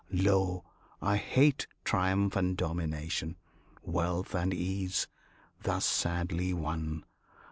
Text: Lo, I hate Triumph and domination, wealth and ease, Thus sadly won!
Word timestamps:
Lo, 0.09 0.63
I 0.99 1.17
hate 1.17 1.67
Triumph 1.83 2.35
and 2.35 2.57
domination, 2.57 3.35
wealth 3.83 4.33
and 4.33 4.51
ease, 4.51 5.07
Thus 5.61 5.85
sadly 5.85 6.53
won! 6.55 7.05